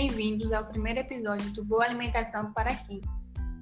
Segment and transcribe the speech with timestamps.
[0.00, 3.02] bem-vindos ao primeiro episódio do Boa Alimentação para Quem.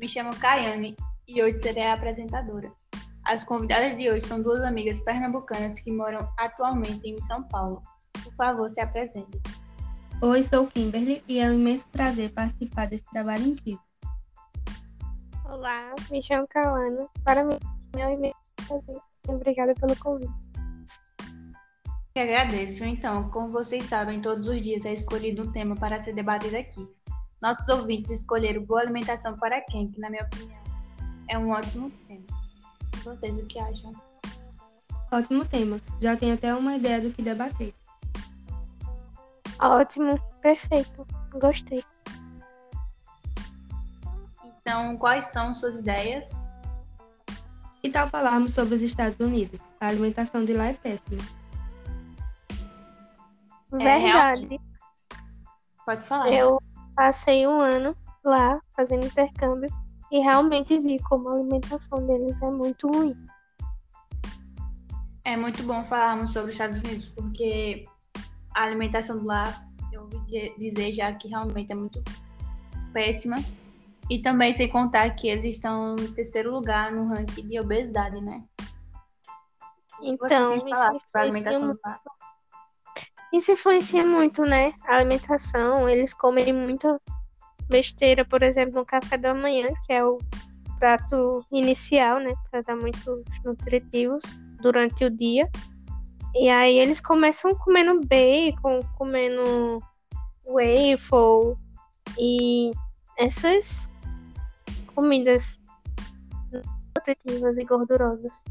[0.00, 0.96] Me chamo Kayane
[1.28, 2.72] e hoje serei a apresentadora.
[3.22, 7.82] As convidadas de hoje são duas amigas pernambucanas que moram atualmente em São Paulo.
[8.24, 9.42] Por favor, se apresentem.
[10.22, 13.82] Oi, sou Kimberly e é um imenso prazer participar desse trabalho incrível.
[15.44, 17.08] Olá, me chamo Kawana.
[17.26, 17.58] Para mim
[17.98, 18.36] é um imenso
[18.66, 18.96] prazer.
[19.28, 20.51] Obrigada pelo convite.
[22.14, 22.84] Eu agradeço.
[22.84, 26.86] Então, como vocês sabem, todos os dias é escolhido um tema para ser debatido aqui.
[27.40, 30.60] Nossos ouvintes escolheram boa alimentação para quem, que na minha opinião
[31.28, 32.26] é um ótimo tema.
[32.94, 33.92] E vocês o que acham?
[35.10, 35.80] Ótimo tema.
[36.00, 37.74] Já tenho até uma ideia do que debater.
[39.58, 41.06] Ótimo, perfeito.
[41.32, 41.82] Gostei.
[44.44, 46.40] Então, quais são suas ideias?
[47.80, 49.60] Que tal falarmos sobre os Estados Unidos?
[49.80, 51.22] A alimentação de lá é péssima.
[53.72, 54.60] Verdade.
[55.84, 56.32] Pode falar.
[56.32, 56.60] Eu
[56.94, 59.70] passei um ano lá fazendo intercâmbio
[60.10, 63.16] e realmente vi como a alimentação deles é muito ruim.
[65.24, 67.84] É muito bom falarmos sobre os Estados Unidos, porque
[68.54, 72.02] a alimentação lá, eu ouvi dizer já que realmente é muito
[72.92, 73.36] péssima.
[74.10, 78.44] E também sem contar que eles estão em terceiro lugar no ranking de obesidade, né?
[80.02, 81.80] Então, isso influencia muito.
[83.32, 84.74] Isso influencia muito, né?
[84.86, 87.00] A alimentação, eles comem muita
[87.68, 90.18] besteira, por exemplo, no café da manhã, que é o
[90.78, 92.34] prato inicial, né?
[92.50, 94.22] Para dar muitos nutritivos
[94.60, 95.48] durante o dia.
[96.34, 99.82] E aí eles começam comendo bacon, comendo
[100.46, 101.56] waffle
[102.18, 102.70] e
[103.18, 103.88] essas
[104.94, 105.60] comidas
[106.96, 108.44] nutritivas e gordurosas.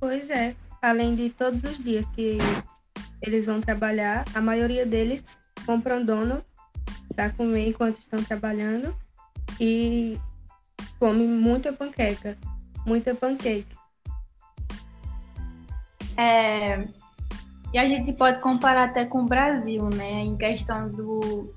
[0.00, 0.54] Pois é.
[0.80, 2.38] Além de todos os dias que
[3.22, 5.24] eles vão trabalhar, a maioria deles
[5.66, 6.54] compram donuts
[7.14, 8.94] para comer enquanto estão trabalhando
[9.60, 10.18] e
[10.98, 12.36] comem muita panqueca,
[12.86, 13.66] muita pancake.
[16.16, 16.88] É,
[17.72, 20.22] E a gente pode comparar até com o Brasil, né?
[20.22, 21.54] Em questão do,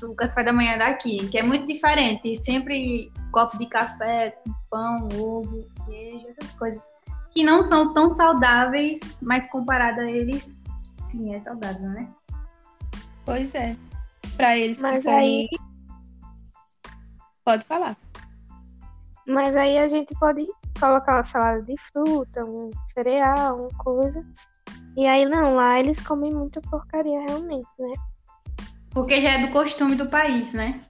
[0.00, 2.34] do café da manhã daqui, que é muito diferente.
[2.36, 4.38] Sempre copo de café
[4.70, 6.90] pão, ovo, queijo, essas coisas.
[7.34, 10.56] Que não são tão saudáveis, mas comparado a eles,
[11.00, 12.08] sim, é saudável, né?
[13.24, 13.76] Pois é.
[14.36, 15.48] Para eles Mas que comem...
[15.50, 15.58] aí,
[17.44, 17.96] Pode falar.
[19.26, 20.46] mas aí a gente pode
[20.80, 24.24] colocar uma salada de fruta, um cereal, uma coisa.
[24.96, 27.94] E aí não, lá eles comem muita porcaria realmente, né?
[28.90, 30.80] Porque já é do costume do país, né?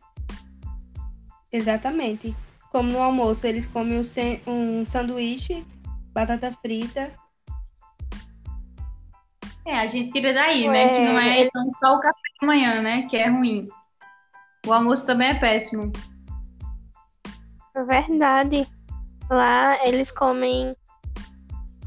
[1.50, 2.37] Exatamente.
[2.71, 5.66] Como no almoço, eles comem um, um sanduíche,
[6.15, 7.13] batata frita.
[9.67, 10.89] É, a gente tira daí, né?
[10.89, 13.03] Que não é ele- tão só o café da manhã, né?
[13.09, 13.69] Que é ruim.
[14.67, 15.91] O almoço também é péssimo.
[17.87, 18.67] Verdade.
[19.31, 20.77] Lá eles comem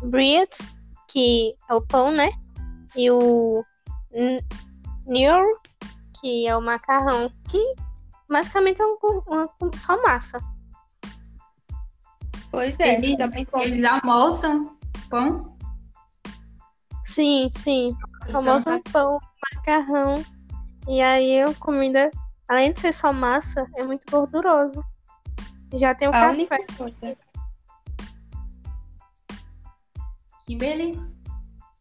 [0.03, 0.59] grits,
[1.07, 2.29] que é o pão, né?
[2.95, 3.63] E o
[4.11, 4.43] n-
[5.05, 5.45] knödel,
[6.19, 7.61] que é o macarrão, que
[8.27, 10.39] basicamente é um, uma, só massa.
[12.57, 13.67] Pois é, Eles, também comem.
[13.67, 14.75] eles almoçam
[15.11, 15.55] pão.
[17.05, 17.95] Sim, sim.
[18.27, 19.19] Eles são- pão,
[19.55, 20.25] macarrão.
[20.87, 22.09] E aí a comida,
[22.49, 24.83] além de ser só massa, é muito gorduroso.
[25.75, 26.29] Já tem o A café.
[26.33, 27.17] única coisa,
[30.47, 30.99] Kimberly?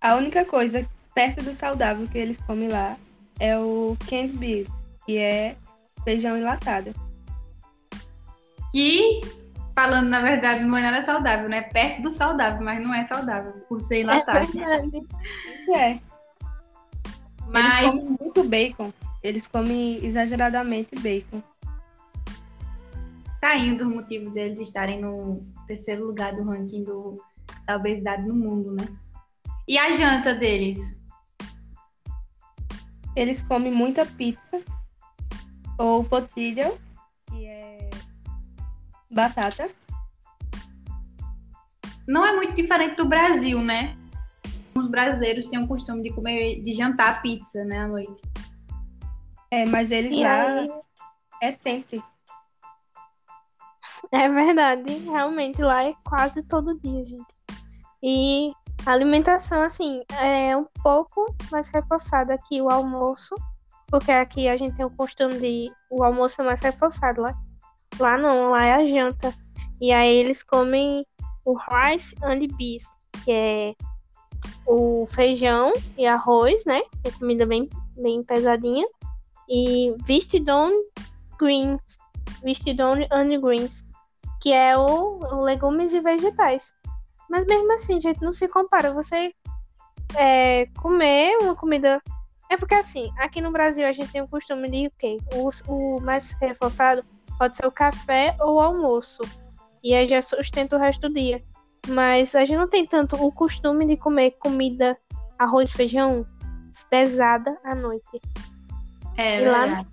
[0.03, 2.99] a única coisa perto do saudável que eles comem lá
[3.41, 4.69] é o canned beans,
[5.07, 5.57] que é
[6.05, 6.95] feijão enlatado.
[8.73, 9.23] Que,
[9.77, 11.61] falando na verdade, não é nada saudável, né?
[11.61, 14.51] Perto do saudável, mas não é saudável, por ser É enlatado.
[14.51, 14.91] verdade.
[14.91, 16.01] Pois é.
[17.49, 18.93] mas Eles comem muito bacon.
[19.23, 21.43] Eles comem exageradamente bacon.
[23.41, 27.17] tá indo o motivo deles estarem no terceiro lugar do ranking do,
[27.67, 28.87] da obesidade no mundo, né?
[29.69, 30.97] E a janta deles?
[33.15, 34.63] Eles comem muita pizza
[35.79, 36.79] ou potilho, é
[39.17, 39.71] batata.
[42.07, 43.97] Não é muito diferente do Brasil, né?
[44.77, 48.21] Os brasileiros têm o costume de comer, de jantar pizza, né, à noite.
[49.51, 50.71] É, mas eles E lá aí,
[51.43, 52.03] é sempre.
[54.13, 57.35] é verdade, realmente lá é quase todo dia, gente.
[58.03, 58.53] E
[58.85, 63.35] a alimentação, assim, é um pouco mais reforçada que o almoço,
[63.89, 67.35] porque aqui a gente tem o costume de o almoço é mais reforçado lá.
[67.99, 69.35] Lá não, lá é a janta.
[69.81, 71.07] E aí eles comem
[71.45, 72.85] o rice and beans,
[73.25, 73.75] que é
[74.67, 76.83] o feijão e arroz, né?
[77.05, 78.87] É comida bem, bem pesadinha.
[79.49, 80.71] e Vistidon
[81.39, 81.99] Greens,
[82.43, 83.85] Vistidon and Greens,
[84.41, 86.75] que é o, o legumes e vegetais.
[87.31, 88.93] Mas mesmo assim, gente, não se compara.
[88.93, 89.33] Você
[90.17, 92.01] é, comer uma comida.
[92.51, 95.19] É porque assim, aqui no Brasil a gente tem o costume de o quê?
[95.35, 97.05] O, o mais reforçado
[97.39, 99.23] pode ser o café ou o almoço.
[99.83, 101.43] E aí já sustenta o resto do dia.
[101.89, 104.97] Mas a gente não tem tanto o costume de comer comida,
[105.39, 106.25] arroz, feijão
[106.91, 108.21] pesada à noite.
[109.17, 109.85] É, E lá-.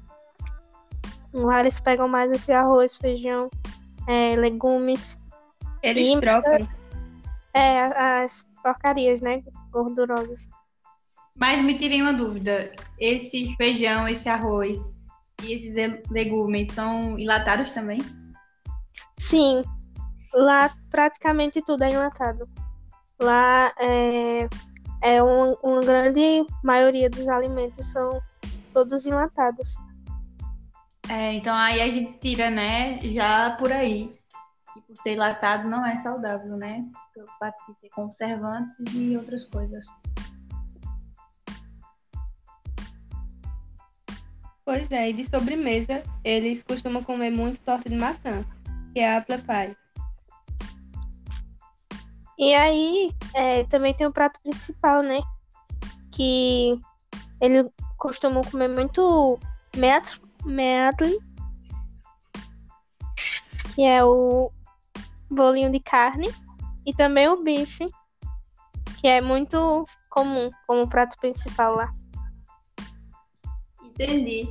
[1.33, 3.49] Lá eles pegam mais esse arroz, feijão,
[4.07, 5.19] é, legumes,
[5.81, 6.67] Eles E- trocam.
[7.53, 7.81] é,
[8.23, 9.43] as porcarias, né?
[9.71, 10.49] Gordurosas.
[11.37, 12.71] Mas me tirei uma dúvida.
[12.99, 14.93] Esse feijão, esse arroz
[15.43, 17.99] e esses le- legumes são enlatados também?
[19.17, 19.63] Sim,
[20.33, 22.49] lá praticamente tudo é enlatado.
[23.21, 24.47] Lá é,
[25.01, 28.21] é uma, uma grande maioria dos alimentos são
[28.73, 29.75] todos enlatados.
[31.09, 34.15] É, então aí a gente tira, né, já por aí.
[34.73, 36.83] Que por ser enlatado não é saudável, né?
[37.15, 39.85] De ter conservantes e outras coisas.
[44.65, 48.45] Pois é, e de sobremesa, eles costumam comer muito torta de maçã,
[48.93, 49.77] que é a apple pie.
[52.37, 55.19] E aí é, também tem o prato principal, né?
[56.11, 56.79] Que
[57.41, 59.37] eles costumam comer muito
[60.45, 61.19] medley,
[63.75, 64.49] que é o
[65.29, 66.29] bolinho de carne,
[66.85, 67.89] e também o bife,
[68.99, 71.93] que é muito comum como prato principal lá.
[73.93, 74.47] Entendi.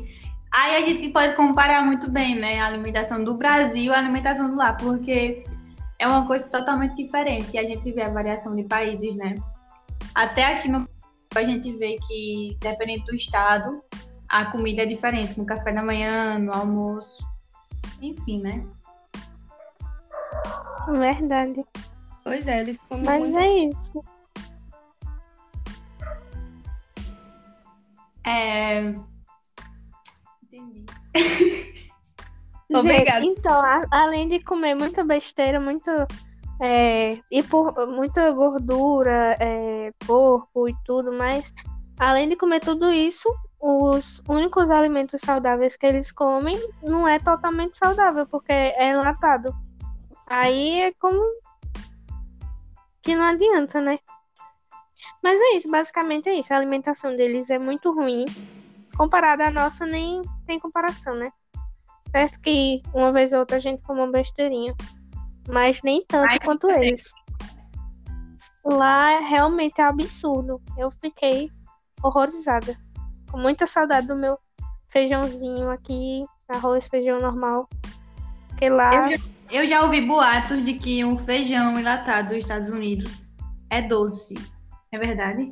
[0.54, 4.48] Aí a gente pode comparar muito bem, né, a alimentação do Brasil e a alimentação
[4.48, 5.44] do lá, porque
[5.98, 7.50] é uma coisa totalmente diferente.
[7.54, 9.34] E a gente vê a variação de países, né?
[10.14, 10.86] Até aqui no
[11.34, 13.82] a gente vê que, dependendo do estado,
[14.28, 17.26] a comida é diferente, no café da manhã, no almoço,
[18.02, 18.66] enfim, né?
[20.88, 21.64] Verdade.
[22.22, 23.38] Pois é, eles comem Mas muito.
[23.38, 24.04] é isso.
[28.26, 29.11] É...
[30.52, 30.84] Entendi.
[32.70, 33.20] Obrigada.
[33.20, 35.90] Gente, então, a- além de comer muita besteira, muito.
[36.60, 41.52] É, e por muita gordura, é, porco e tudo mais,
[41.98, 43.28] além de comer tudo isso,
[43.60, 49.54] os únicos alimentos saudáveis que eles comem não é totalmente saudável, porque é enlatado.
[50.26, 51.20] Aí é como
[53.02, 53.98] que não adianta, né?
[55.22, 56.54] Mas é isso, basicamente é isso.
[56.54, 58.26] A alimentação deles é muito ruim.
[58.96, 60.22] Comparada à nossa, nem
[60.52, 61.32] tem comparação, né?
[62.10, 64.74] Certo que uma vez ou outra a gente come uma besteirinha.
[65.48, 66.90] Mas nem tanto Ai, quanto sei.
[66.90, 67.10] eles.
[68.64, 70.60] Lá realmente é absurdo.
[70.76, 71.50] Eu fiquei
[72.02, 72.76] horrorizada.
[73.30, 74.38] Com muita saudade do meu
[74.88, 77.66] feijãozinho aqui, arroz, feijão normal.
[78.48, 78.90] Porque lá.
[78.94, 83.22] Eu já, eu já ouvi boatos de que um feijão enlatado dos Estados Unidos
[83.70, 84.34] é doce.
[84.92, 85.50] É verdade?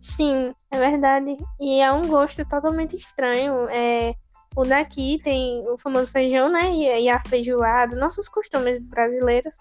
[0.00, 1.36] Sim, é verdade.
[1.60, 3.68] E é um gosto totalmente estranho.
[3.68, 4.14] É,
[4.56, 6.70] o daqui tem o famoso feijão, né?
[6.72, 9.56] E, e a feijoada, nossos costumes brasileiros.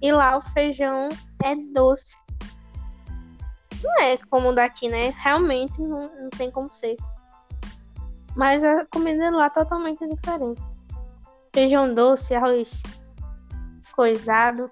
[0.00, 1.08] E lá o feijão
[1.44, 2.16] é doce.
[3.82, 5.12] Não é como o daqui, né?
[5.18, 6.96] Realmente não, não tem como ser.
[8.36, 10.62] Mas a comida lá é totalmente diferente.
[11.54, 12.82] Feijão doce, arroz
[13.92, 14.70] coisado,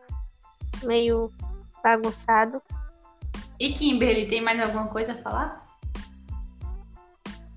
[0.82, 1.30] meio
[1.82, 2.62] bagunçado.
[3.60, 5.62] E Kimberly, tem mais alguma coisa a falar?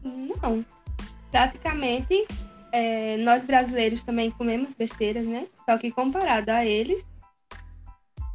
[0.03, 0.65] Não.
[1.31, 2.27] Praticamente,
[2.73, 5.47] é, nós brasileiros também comemos besteiras, né?
[5.65, 7.09] Só que comparado a eles,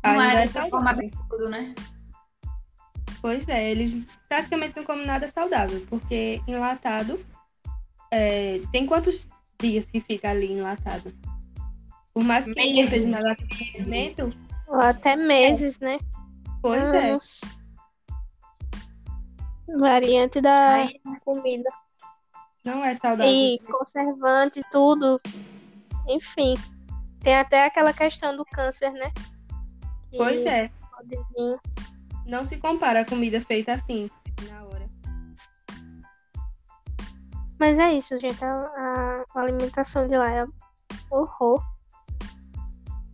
[0.03, 1.11] Não ainda é é dessa forma saudável.
[1.13, 1.75] absurdo, né?
[3.21, 3.99] Pois é, eles
[4.29, 7.21] praticamente não comem nada saudável, porque enlatado
[8.11, 9.29] é, tem quantos
[9.61, 11.13] dias que fica ali enlatado?
[12.15, 12.85] Por mais que Meses.
[12.85, 13.55] esteja na data de
[14.71, 15.99] até meses, né?
[16.63, 17.17] pois é.
[19.81, 20.95] Variante da Ai.
[21.25, 21.71] comida.
[22.65, 23.31] Não é saudável.
[23.33, 25.21] E conservante, tudo.
[26.09, 26.55] Enfim.
[27.21, 29.11] Tem até aquela questão do câncer, né?
[30.11, 30.71] Que Pois é.
[30.93, 31.59] pode vir.
[32.27, 34.11] Não se compara a comida feita assim,
[34.51, 34.87] na hora.
[37.59, 38.45] Mas é isso, gente.
[38.45, 40.47] A, a- a alimentação de lá é
[41.11, 41.63] horror.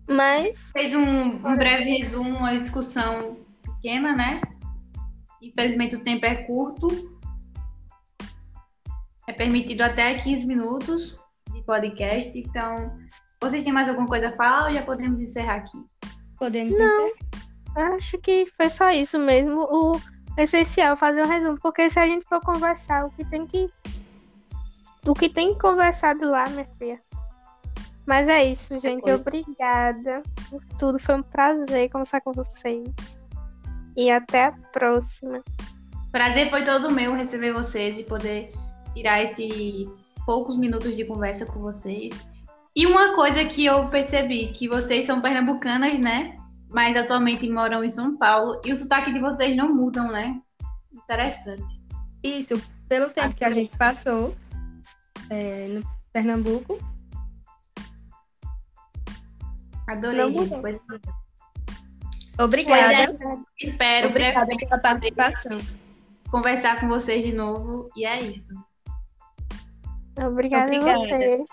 [0.09, 4.41] Mas Fez um, um breve resumo, uma discussão pequena, né?
[5.49, 6.89] Infelizmente o tempo é curto.
[9.27, 11.19] É permitido até 15 minutos
[11.53, 12.39] de podcast.
[12.39, 12.99] Então,
[13.41, 15.79] vocês têm mais alguma coisa a falar ou já podemos encerrar aqui?
[16.39, 17.95] Podemos encerrar.
[17.95, 19.63] acho que foi só isso mesmo.
[19.71, 20.01] O
[20.39, 21.59] essencial fazer um resumo.
[21.61, 23.71] Porque se a gente for conversar, o que tem que
[25.05, 27.01] do que tem conversado lá, minha filha.
[28.07, 29.11] Mas é isso, gente.
[29.11, 30.99] Obrigada por tudo.
[30.99, 32.89] Foi um prazer conversar com vocês.
[33.97, 35.43] E até a próxima.
[36.11, 38.53] Prazer foi todo meu receber vocês e poder
[38.95, 39.89] tirar esses
[40.25, 42.13] poucos minutos de conversa com vocês.
[42.77, 46.37] E uma coisa que eu percebi, que vocês são pernambucanas, né?
[46.73, 48.61] Mas atualmente moram em São Paulo.
[48.65, 50.41] E o sotaque de vocês não mudam, né?
[50.93, 51.85] Interessante.
[52.23, 53.55] Isso, pelo tempo que a Aqui.
[53.57, 54.35] gente passou
[55.31, 55.83] é, no
[56.13, 56.79] Pernambuco.
[59.87, 60.51] Adorei, Não gente.
[60.51, 61.24] mudou.
[62.39, 63.15] Obrigada.
[63.17, 65.59] Pois é, espero Obrigada pela participação.
[66.31, 67.91] conversar com vocês de novo.
[67.97, 68.55] E é isso.
[70.19, 70.93] Obrigada, Obrigada.
[70.93, 71.45] a você.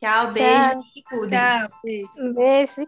[0.00, 0.32] Tchau, Tchau.
[0.32, 0.80] beijo.
[0.80, 1.38] Se cuidem.
[1.38, 1.70] Tchau.
[1.82, 2.10] beijo.
[2.18, 2.86] Um beijo.